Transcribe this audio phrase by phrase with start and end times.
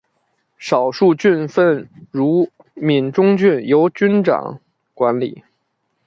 [0.57, 4.59] 少数郡份如闽中郡由君长
[4.95, 5.43] 管理。